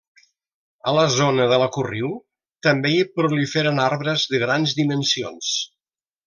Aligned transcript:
A 0.91 0.93
la 0.99 1.03
zona 1.15 1.45
de 1.51 1.59
la 1.63 1.67
Corriu 1.75 2.09
també 2.69 2.93
hi 3.01 3.05
proliferen 3.19 3.83
arbres 3.85 4.25
de 4.33 4.41
grans 4.47 4.75
dimensions. 4.81 5.53